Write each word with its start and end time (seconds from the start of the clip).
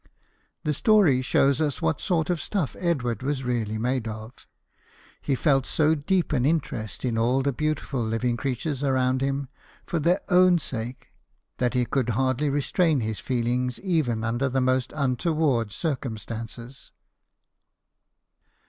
The 0.63 0.73
story 0.73 1.21
shows 1.21 1.61
us 1.61 1.79
what 1.79 2.01
sort 2.01 2.31
of 2.31 2.41
stuff 2.41 2.75
Edward 2.79 3.21
was 3.21 3.43
really 3.43 3.77
made 3.77 4.07
of. 4.07 4.33
He 5.21 5.35
felt 5.35 5.67
so 5.67 5.93
deep 5.93 6.33
an 6.33 6.43
interest 6.43 7.05
in 7.05 7.19
all 7.19 7.43
the 7.43 7.53
beautiful 7.53 8.03
living 8.03 8.35
creatures 8.35 8.83
around 8.83 9.21
him 9.21 9.47
for 9.85 9.99
their 9.99 10.21
own 10.27 10.57
sake, 10.57 11.09
that 11.59 11.75
he 11.75 11.85
could 11.85 12.09
hardly 12.17 12.49
restrain 12.49 13.01
his 13.01 13.19
feelings 13.19 13.79
even 13.81 14.23
under 14.23 14.49
the 14.49 14.59
most 14.59 14.91
untoward 14.95 15.71
circum 15.71 16.17
stances. 16.17 16.91